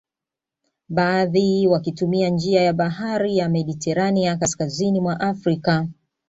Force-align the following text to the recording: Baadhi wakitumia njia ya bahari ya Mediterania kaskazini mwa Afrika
Baadhi 0.89 1.67
wakitumia 1.67 2.29
njia 2.29 2.61
ya 2.61 2.73
bahari 2.73 3.37
ya 3.37 3.49
Mediterania 3.49 4.37
kaskazini 4.37 4.99
mwa 5.01 5.19
Afrika 5.19 5.87